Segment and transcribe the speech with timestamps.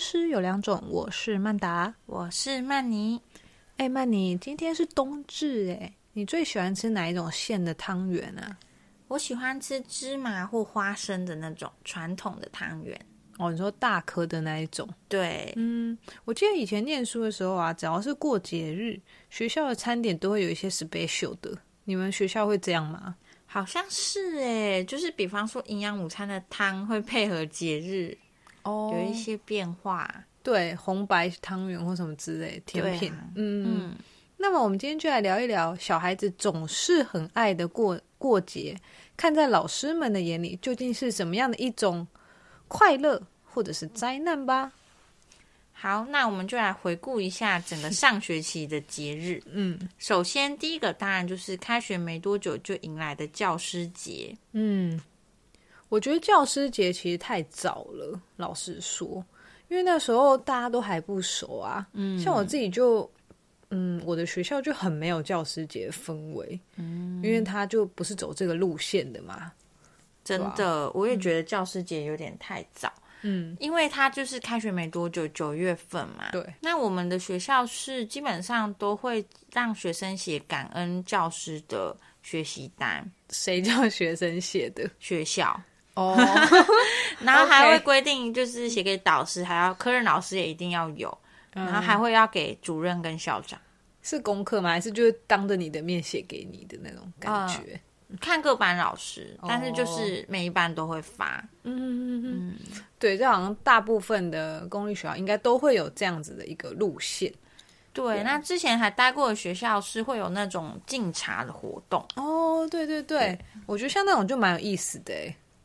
[0.00, 3.20] 诗有两种，我是曼达，我是曼妮。
[3.76, 8.56] 哎，曼妮，今天是冬至哎，你最喜欢吃哪一种馅的汤圆啊？
[9.08, 12.98] 我喜欢吃芝麻或花生的那种传统的汤圆。
[13.36, 14.88] 哦，你说大颗的那一种？
[15.06, 18.98] 对，嗯，我记得以前念书的时候啊，只要是过节日，
[19.28, 21.54] 学校的餐点都会有一些 special 的。
[21.84, 23.16] 你们学校会这样吗？
[23.44, 28.16] 好像是哎，就是比方说营养午餐的汤会配合节日
[28.62, 30.24] 哦，有一些变化。
[30.42, 33.12] 对，红白汤圆或什么之类甜品。
[33.34, 33.96] 嗯嗯。
[34.38, 38.74] 那么我们今天就来聊一聊小孩子总是很爱的过过节，
[39.14, 42.08] 看在老师们的眼里，究竟是什么样的一种
[42.68, 44.72] 快乐或者是灾难吧。
[45.72, 49.42] 好，那我们就来回顾一下整个上学期的节日。
[49.46, 54.34] 嗯，首先第一个当然就是开学没多久就迎来的教师节。
[54.52, 54.98] 嗯，
[55.90, 59.22] 我觉得教师节其实太早了，老实说，
[59.68, 61.86] 因为那时候大家都还不熟啊。
[61.92, 63.10] 嗯，像我自己就，
[63.70, 66.58] 嗯，我的学校就很没有教师节氛围。
[66.76, 69.52] 嗯，因为他就不是走这个路线的嘛。
[70.22, 72.92] 真的，我也觉得教师节有点太早。
[73.22, 76.30] 嗯，因为他就是开学没多久，九月份嘛。
[76.30, 76.54] 对。
[76.60, 83.10] 那我们的学校是基本上都会让学生写感恩教师的学习单。
[83.30, 84.88] 谁叫学生写的？
[85.00, 85.60] 学校。
[85.94, 86.16] 哦。
[87.20, 91.16] 然后还会规定，就是写给导师，还要科任老师也一定要有。
[91.52, 93.60] 然后还会要给主任跟校长。
[94.02, 94.70] 是功课吗？
[94.70, 97.80] 还是就是当着你的面写给你的那种感觉？
[98.20, 101.36] 看各班老师，但是就是每一班都会发。
[101.64, 102.56] 嗯嗯嗯，
[102.98, 107.32] 对，这好像大部分的公立学校应该都会有这样子的一个路线。
[107.92, 112.04] 对，那之前还待过的学校是会有那种敬茶的活动。
[112.16, 115.12] 哦，对对对，我觉得像那种就蛮有意思的，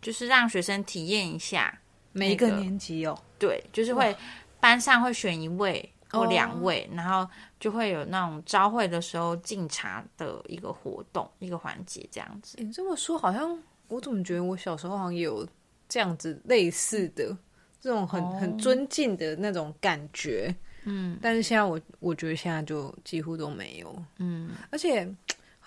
[0.06, 3.18] 就是让学生体验一下每一个年级哦。
[3.40, 4.16] 对，就是会
[4.60, 5.92] 班上会选一位。
[6.08, 7.30] 或两位，然后
[7.60, 12.58] 就会有那种朝会的时候敬茶的一个活动，一个环节这样子。
[12.62, 15.46] 你这么说，好像我怎么觉得我小时候好像也有
[15.90, 17.36] 这样子类似的
[17.82, 20.56] 这种很很尊敬的那种感觉。
[20.86, 24.06] 嗯，但是现在我我觉得现在就几乎都没有。
[24.20, 25.14] 嗯，而且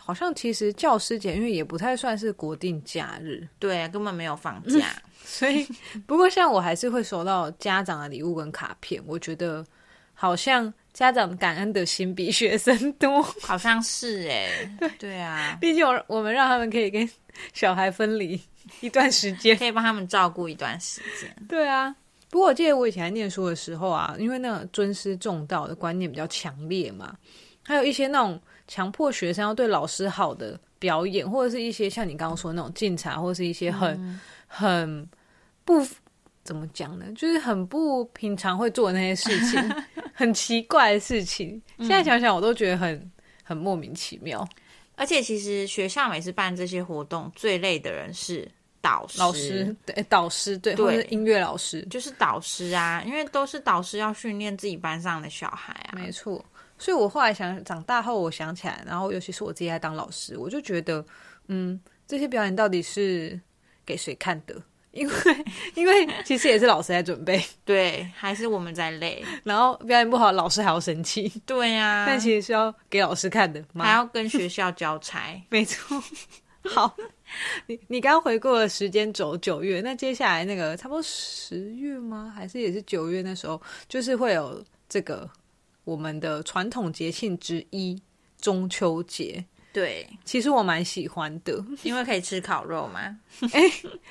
[0.09, 4.87] 好像其实教师节因为也不太算是国定假日，对，根本没有放 假。
[5.23, 5.69] 所以
[6.07, 9.65] 不过像我还是会收到家长的礼物跟卡片，我觉得。
[10.21, 17.09] 好像家长感恩的心比学生多， 好像是哎，对啊，毕竟我我们让他们可以跟
[17.55, 18.41] 小孩分离
[18.81, 21.33] 一段时间，可以帮他们照顾一段时间。
[21.49, 21.95] 对啊，
[22.31, 27.17] 不过我记得我以前在念书的时候啊，因为那个尊师重道的观念比较强烈嘛，
[27.63, 35.09] 还有一些那种强迫学生要对老师好的表演，或者是一些像你刚刚说那种敬茶，或者是一些很很
[35.65, 35.85] 不。
[36.45, 37.05] 怎么讲呢？
[37.15, 39.61] 就是很不平常会做的那些事情，
[40.15, 41.61] 很奇怪的事情。
[41.81, 43.13] 现在想想，我都觉得很
[43.45, 44.49] 很莫名其妙。
[44.97, 48.51] 而且，其实学校每次办这些活动，最累的人是
[48.81, 49.19] 导师。
[49.19, 55.93] 老师对导师对，或者音乐老师，就是导师啊，因为都是导师要训练自己班上的小孩啊。
[55.97, 56.43] 没错。
[56.79, 61.05] 所以我后来想，长大后我想起来，然后尤其是我自己在当老师，我就觉得，
[61.49, 63.39] 嗯，这些表演到底是
[63.85, 64.55] 给谁看的？
[64.93, 65.15] 因为，
[65.77, 72.05] 因为其实也是老师在准备，对，还是我们在累，然后表演不好，老师还要生气，对呀。
[72.07, 76.03] 但其实是要给老师看的，还要跟学校交差， 没错。
[76.65, 76.97] 好，
[77.67, 82.33] 你你刚回顾了时间轴九月，那接下来那个差不多十月吗？
[82.35, 85.29] 还是也是九月那时候，就是会有这个
[85.89, 87.99] 我们的传统节庆之一
[88.39, 89.43] 中秋节。
[89.73, 93.01] 对，其实我蛮喜欢的， 因为可以吃烤肉嘛。
[93.53, 93.63] 哎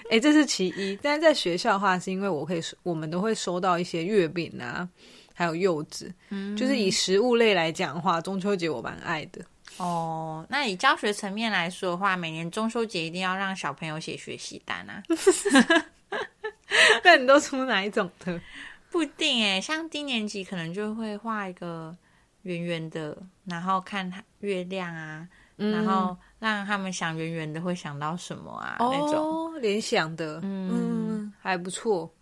[0.09, 0.97] 哎，这是其一。
[1.03, 4.89] 但是在学校的话，是因为我可以，我们都会收到一些月饼啊，
[5.35, 6.11] 还有柚子。
[6.29, 9.45] 嗯，就是以食物类来讲的话，中秋节我蛮爱的。
[9.77, 15.03] 哦，那以教学层面来说的话，每年中秋节一定要让小朋友写学习单啊。
[17.03, 18.41] 那你都出哪一种的？
[18.89, 21.95] 不一定哎，像低年级可能就会画一个
[22.43, 25.27] 圆圆的，然后看月亮啊。
[25.57, 28.77] 然后让他们想圆圆的会想到什么啊？
[28.79, 32.13] 那种联想的，嗯，还不错。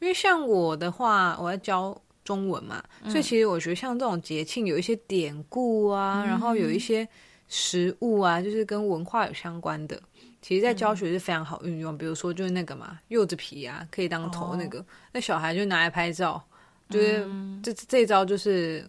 [0.00, 1.94] 因为像我的话，我要教
[2.24, 7.06] 中文嘛，所以其实我觉得像这种节庆有一些典故啊，然后有一些
[7.56, 9.96] 食物啊，就是跟文化有相关的，
[10.42, 11.96] 其实在教学是非常好运用。
[11.96, 16.42] 比如说就是那个嘛，柚子皮啊，可以当头那个，那小孩就拿来拍照，
[16.90, 17.24] 就是
[17.62, 18.84] 这这招就是。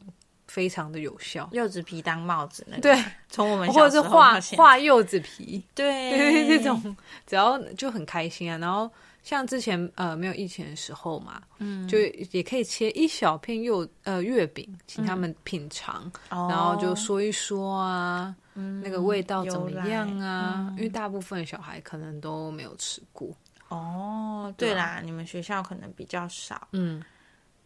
[0.47, 2.95] 非常的有效，柚子皮当帽子那对，
[3.27, 6.95] 从我们或者是画画柚子皮，对， 这种
[7.25, 8.55] 只要就很开心啊。
[8.59, 8.89] 然后
[9.23, 11.97] 像之前呃没有疫情的时候嘛，嗯，就
[12.29, 20.73] 也可以切一小片柚呃月饼，请他们品尝，然后就说一说啊，那个味道怎么样啊？
[20.77, 23.29] 因为大部分小孩可能都没有吃过。
[23.69, 27.03] 哦，对啦，你们学校可能比较少，嗯。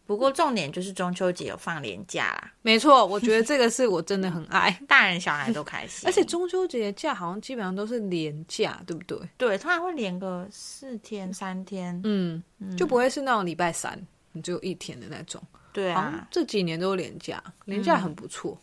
[0.06, 6.04] 不过重点就是中秋节有放年假啦，没错，我觉得这个是我真的很爱， 大人小孩都开心。
[6.04, 9.16] 而且中秋节假好像基本上都是连假，对不对？
[9.36, 12.42] 对，通常会连个四天三天，嗯，
[12.76, 13.96] 就不会是那种礼拜三
[14.32, 15.40] 你只有一天的那种。
[15.72, 18.58] 对啊，这几年都有连假，连假很不错，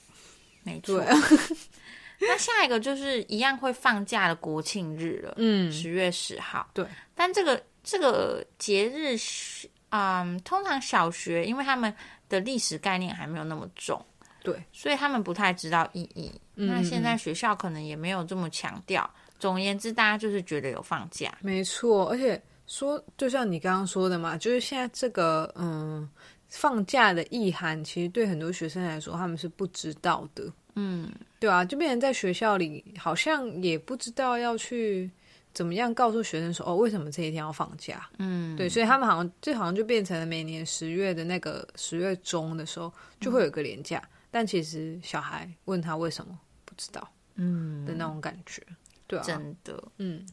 [0.64, 1.02] 没错。
[2.20, 6.70] 那下一个就是一样会放假的国庆日了，嗯，十月十号。
[6.74, 9.70] 对，但这个这个节日是。
[9.90, 11.92] 嗯，通常小学因为他们
[12.28, 14.06] 的历史概念还没有那么重，
[14.44, 16.30] 对，所以他们不太知道意义。
[16.56, 19.10] 那现在学校可能也没有这么强调。
[19.40, 22.10] 总而言之，大家就是觉得有放假，没错。
[22.10, 26.08] 而且说，就像你刚刚说的嘛，就是现在这个嗯
[26.50, 30.52] 放假的意涵，其实对很多学生来说，他们是不知道的。
[30.76, 35.10] 嗯，对啊，就变成在学校里好像也不知道要去。
[35.54, 38.08] 怎么样告诉学生说哦，为什么这一天要放假？
[38.20, 44.00] 嗯，对，所以他们好像这好像就变成了每年十月的那个十月中的时候就会有个连假，
[44.30, 48.62] 但其实小孩问他为什么不知道，嗯的那种感觉，
[49.08, 50.24] 对啊，真的，嗯。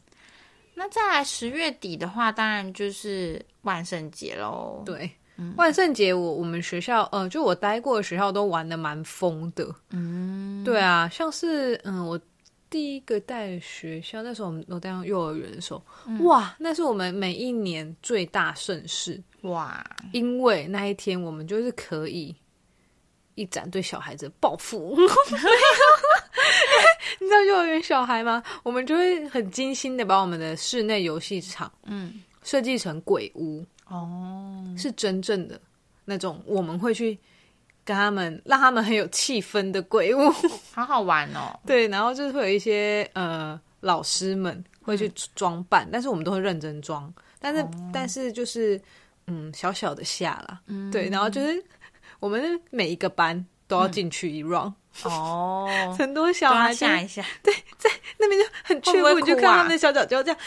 [0.75, 4.83] 那再来十月底的话，当然就是万圣节喽。
[4.85, 5.09] 对，
[5.57, 9.67] 万圣节我我们学校呃，就我待过的学校都玩的蛮疯的。
[9.91, 12.19] 嗯，对啊，像是嗯我。
[12.67, 15.81] 第一个带学校，那时候我们我带上幼儿园的时候，
[16.23, 19.81] 哇，那是我们每一年最大盛事哇！
[20.11, 22.35] 因为那一天我们就是可以
[23.35, 24.97] 一展对小孩子的报复。
[27.21, 28.43] 你知道幼儿园小孩吗？
[28.63, 35.59] 我们就会很精心的把我们的室内游戏场，嗯，设计成鬼屋哦，是真正的
[36.05, 37.17] 那种，我们会去。
[37.87, 40.27] 跟他们，让他们很有气氛的鬼屋，
[40.73, 41.55] 好好玩哦。
[41.67, 47.13] 对，然后就是会有一些呃老师们会去装扮，但是我们都会认真装。
[47.39, 48.81] 但是但是就是
[49.27, 50.61] 嗯小小的吓了，
[50.91, 51.63] 对，然后就是
[52.19, 54.73] 我们每一个班都要进去一 round
[55.03, 57.87] 哦， 很多小孩吓一下，对，在
[58.17, 60.37] 那边就很怯步，就看他们的小脚脚这样，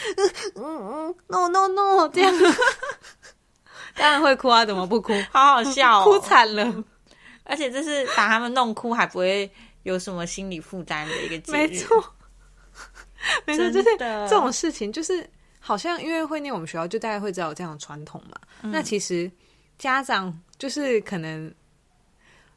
[0.57, 2.33] 嗯嗯嗯，no no no，这样，
[3.99, 5.13] 当然会哭啊，怎么不哭？
[5.31, 6.83] 好好笑，哭惨了。
[7.43, 9.51] 而且这是把他们弄哭，还不会
[9.83, 11.55] 有什么心理负担的一个节日。
[11.57, 12.15] 没错，
[13.45, 15.29] 没错，就是这种事情，就是
[15.59, 18.37] 好像因为会念我们学校，就大家会知道有这样的传统嘛。
[18.61, 19.29] 那其实
[19.77, 21.53] 家长就是可能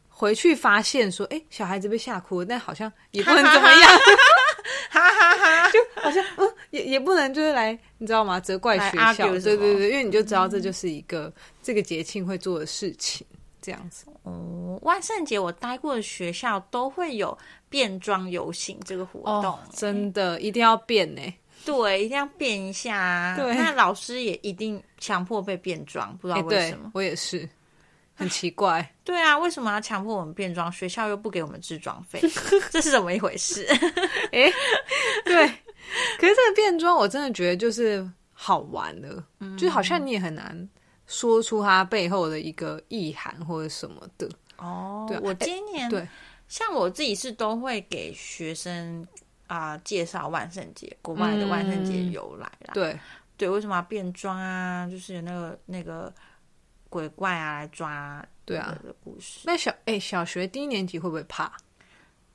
[0.09, 3.91] 回去发现说，哎，小孩子被吓哭，但好像也不能怎么样，
[4.91, 8.39] 哈哈哈，就好像嗯，也也不能就是来，你知道吗？
[8.41, 11.33] 责怪学校，对对对，因为你就知道这就是一个
[11.63, 13.27] 这个节庆会做的事情。
[13.65, 17.39] 这样子哦，万圣节我待过的学校都会有
[17.69, 21.23] 变装游行这个活动，真的一定要变呢？
[21.65, 23.37] 对，一定要变一下。
[23.39, 26.91] 对，那老师也一定强迫被变装，不知道为什么。
[26.93, 27.49] 我也是，
[28.23, 28.95] 很奇怪。
[29.05, 30.71] 对啊，为什么要强迫我们变装？
[30.73, 32.21] 学校又不给我们置装费，
[32.71, 33.67] 这是怎么一回事？
[34.33, 34.51] 哎，
[35.25, 35.47] 对。
[36.19, 39.23] 可是这个变装，我真的觉得就是好玩的，
[39.59, 40.69] 就好像你也很难。
[41.07, 44.27] 说出它背后的一个意涵或者什么的
[44.57, 45.05] 哦。
[45.07, 46.09] 对，我今年对，
[46.49, 49.07] 像我自己是都会给学生
[49.49, 52.73] 啊介绍万圣节，国外的万圣节由来啦。
[52.73, 52.99] 对
[53.37, 54.89] 对，为什么要变装啊？
[54.89, 56.11] 就是那个那个
[56.93, 59.41] 鬼怪啊来抓对啊的故事。
[59.45, 61.51] 那小哎小学低年级会不会怕？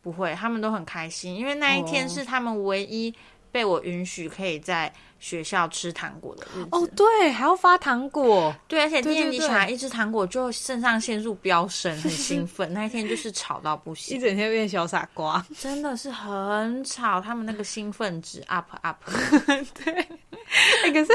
[0.01, 3.13] 不会，他们都很开心，因为那一天是他们唯一
[3.51, 4.91] 被我允许可以在。
[5.19, 12.71] 学校吃糖果的日子哦，对，还要发糖果，对，而且第二天小孩一吃糖果就肾上腺素飙升，很 兴奋。
[12.71, 17.19] 那一天就是吵到不行，一整天变小傻瓜，真的是很吵。
[17.19, 19.03] 他们那个兴奋值 up up，
[19.83, 20.07] 对。
[20.83, 21.11] 哎， 可是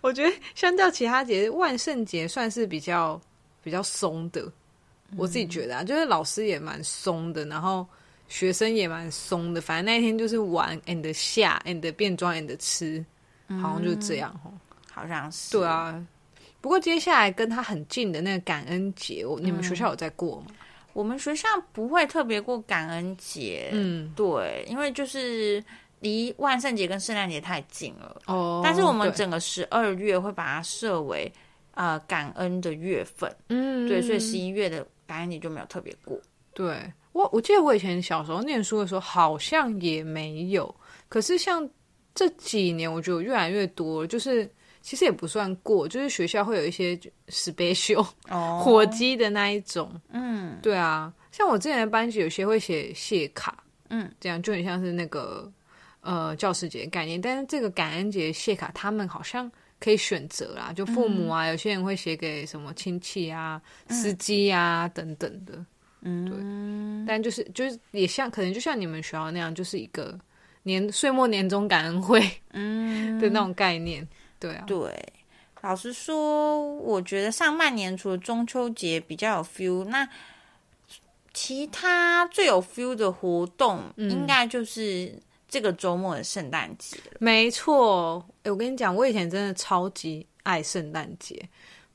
[0.00, 3.20] 我觉得相较其他节日，万圣节算是比较
[3.62, 4.50] 比较松的。
[5.16, 7.86] 我自己觉得啊，就是老师也蛮松的，然后
[8.28, 9.60] 学生也蛮松的。
[9.60, 13.04] 反正那一天就是玩 and 下 and 变装 and 吃。
[13.62, 14.50] 好像就是这样哦，
[14.92, 16.04] 好像是对啊。
[16.60, 20.46] 不过接下来跟他很近的那个感恩节，你们学校有在过吗？
[20.92, 25.62] 我们学校不会特别过感恩节，嗯，对，因为就是
[26.00, 28.60] 离万圣节跟圣诞节太近了哦。
[28.64, 31.32] 但是我们整个十二月会把它设为
[31.72, 36.18] 呃感恩的月份，嗯，对，所以十一月的感恩节就没有特别过。
[36.54, 40.74] 对我，我记得我以前小时候念书的时候好像也没有，
[41.08, 41.68] 可是像。
[42.18, 44.50] 这几年我觉得越来越多，就是
[44.80, 46.98] 其实也不算过，就是学校会有一些
[47.28, 49.92] special 哦，火鸡的那一种。
[50.08, 55.52] 嗯对啊，像我之前的班级有些会写谢卡，嗯，这样就很像是那个
[56.06, 57.20] 呃教师节的概念。
[57.20, 65.64] 但是这个感恩节谢卡，他们好像可以选择啦，就父母啊，有些人会写给什么亲戚啊、司机啊等等的。
[66.02, 66.24] 嗯，
[67.04, 70.18] 对但就是就是也像可能就像你们学校那样，就是一个
[70.62, 72.22] 年岁末年终感恩会
[72.52, 74.06] 嗯 的那种概念。
[74.38, 74.94] 对啊，对。
[75.62, 80.08] 老实说，我觉得上半年除了中秋节比较有 feel，那
[81.32, 85.12] 其他最有 feel 的活动，应该就是
[85.56, 87.16] 这个周末的圣诞节了。
[87.18, 88.22] 没错。
[88.42, 91.42] 哎，我跟你讲，我以前真的超级爱圣诞节，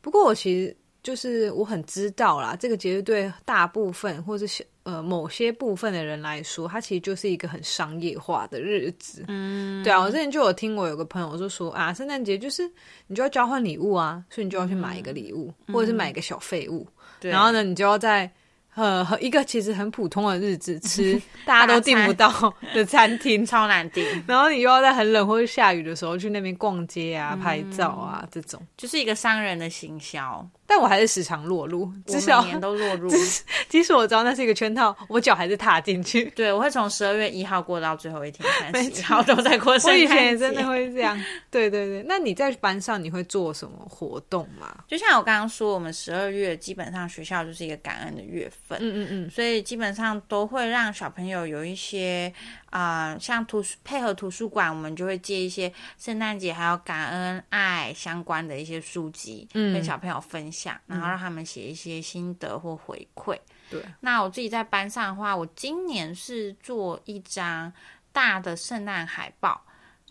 [0.01, 9.25] 不过我其实就是我很知道啦，这个节日对大部分或者是呃某些部分的人来说，它其实就是一个很商业化的日子。
[9.27, 12.67] 嗯，对啊，我之前就有听我有个朋友就说啊，圣诞节就是
[13.05, 16.87] 你就要交换礼物啊，所以你就要去买一个礼物，或者是买一个小废物，
[17.19, 18.31] 对然后呢，你就要在
[18.75, 28.61] 呃和一个其实很普通的日子 吃大家都订不到的餐厅，超难订，然后你又要在很冷或者下雨的时候去那边逛街啊、拍照啊这种。
[28.77, 33.09] 就是一个商人的行销，但我还是时常落入，我 至少每年都落入。
[33.67, 36.25] 即使我知道那是一个圈套，我脚还是踏进去。
[36.35, 40.03] 对，我会从十二月一号过到最后一天三没十一号都在过圣我诞节。
[40.03, 41.17] 以前也真的会这样。
[41.49, 44.83] 对对对，那你在班上你会做什么活动吗？
[44.87, 52.33] 就像我刚刚说，我们十二月基本上学校就是一个感恩的月份，嗯嗯嗯，所以基本上都会让小朋友有一些
[52.69, 59.73] 啊、呃像图书配合图书馆，我们就会借一些圣诞节还有感恩爱相关的一些书籍，嗯。
[59.73, 63.37] 跟小朋友分享，然后让他们写一些心得或回馈。
[63.69, 67.71] 对，那我自己在班上的话，我今年是做一张
[68.11, 69.61] 大的圣诞海报，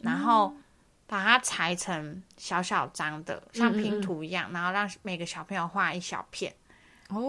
[0.01, 0.55] 然后
[1.07, 6.55] 把它裁成小小张的，像拼图一样，然后让每个小朋友画一小片。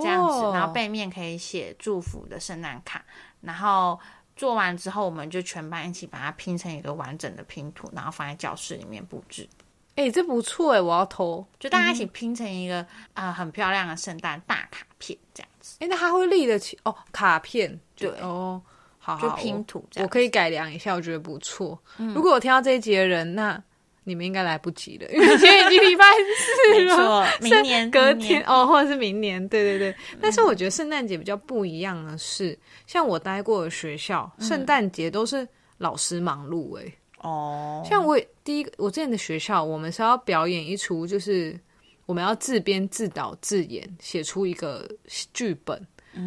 [0.01, 3.03] 这样子，然后背面可以写祝福的圣诞卡，
[3.41, 4.00] 然后
[4.35, 9.47] 做完之后，我们就全班一起把它拼成一个完整的拼图，然后放在教室里面布置，
[9.95, 11.45] 哎、这不错哎，我要偷。
[11.59, 12.81] 就大家一起拼成一个
[13.13, 18.61] 啊、呃很漂亮的圣诞大卡片这样子，哎、那它会立得起哦，卡片就对哦，
[19.00, 20.07] 好好就拼图这样。
[20.07, 21.77] 我可以改良一下，我觉得不错。
[21.97, 23.61] 如果我听到这一集的人，那
[24.03, 26.05] 你们应该来不及了， 因为今天已经礼拜
[26.38, 26.96] 四没了。
[26.96, 29.96] 错， 明年隔天哦，或者是明年，对对对。
[30.20, 41.60] 但是我觉得圣诞节比较不一样的是，像我待过的学校，圣诞节都是老师忙碌哎、哦，像我第一个，我之前的学校，我们是要表演一出，就是
[42.08, 44.89] 我们要自编自导自演，写出一个
[45.34, 45.79] 剧本，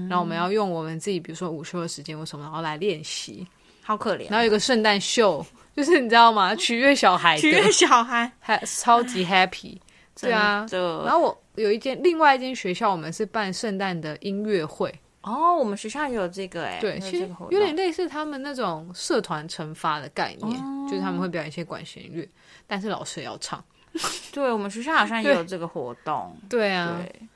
[0.08, 3.46] 然后我们要用我们自己，比如说午休的时间或什么，然后来练习。
[3.86, 5.44] 好可怜，然后有一个圣诞秀，
[5.76, 6.54] 就是你知道吗？
[6.54, 9.78] 取悦小孩取悦，小孩， 还超级 happy。
[10.20, 20.86] 对啊，然后我有一间另外一间学校，我们是办圣诞的音乐会，哦，我们学校也有这个哎，对，有其实有点类似他们那种社团惩罚的概念，哦。
[20.88, 22.28] 就是他们会表演一些管弦乐，
[22.66, 23.62] 但是老师也要唱。
[24.32, 27.28] 对我们学校好像也有这个活动，对啊，对，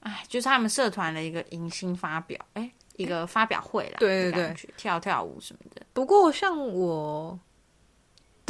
[0.00, 4.54] 哎，就是他们社团的一个迎新发表，哎，一个发表会啦，对对对。
[4.76, 7.38] 跳跳舞什么的，不过像我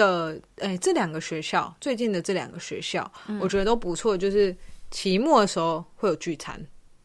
[0.01, 4.57] 的哎、这两个学校最近的这两个学校，嗯我觉得都不错，就是
[4.91, 6.61] 期末的时候会有聚餐，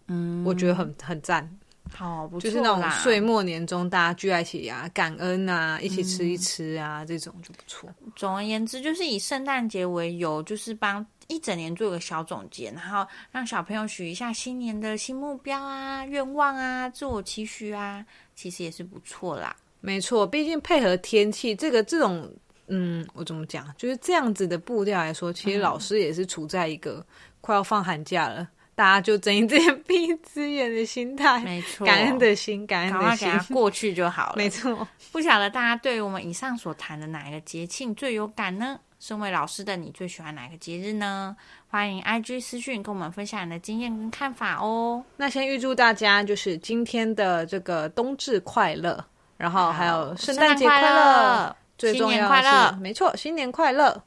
[0.08, 1.50] 嗯，我觉得很很赞，
[1.94, 7.90] 好不错就是那种岁末年终大家聚在一起啊，感恩啊，一起吃一吃啊，这种就不错。
[8.16, 19.56] 总而言之，就是以圣诞节为由，就是帮一整年做个小总结，然后让小朋友许一下新年的新目标啊、愿望啊、自我期许啊，其实也是不错啦。
[19.82, 22.28] 没错，毕竟配合天气，这个这种，
[22.68, 27.06] 嗯，我怎么讲，就是这样子的步调来说，其实老师也是处在一个
[27.42, 34.36] 快要放寒假了，大家就睁一只眼闭一只眼的心态，没错，感恩的心，感恩的心过去就好了。
[34.36, 34.88] 没错。
[35.12, 38.80] 不晓得大家对于我们以上所谈的哪一个节庆最有感呢？
[38.98, 41.36] 身为老师的你最喜欢哪个节日呢？
[41.68, 45.04] 欢迎 IG 私讯跟我们分享你的经验跟看法哦。
[45.18, 49.06] 那先预祝大家就是今天的这个冬至快乐，
[49.38, 52.70] 然后还有圣诞节快快乐，最重要的快乐。
[52.70, 54.04] 是，没错，新年快乐，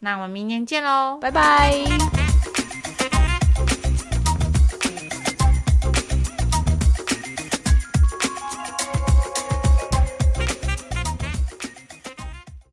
[0.00, 2.19] 那我们明年见喽，拜拜。